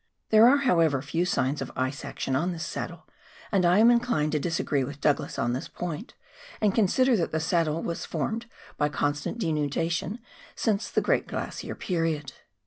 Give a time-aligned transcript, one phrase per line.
[0.31, 3.07] There are, how ever, few signs of ice action on this saddle,
[3.51, 6.15] and I am inclined to disagree with Douglas on this point,
[6.59, 10.17] and consider that the saddle has formed by constant denudation
[10.55, 12.33] since the great glacier period.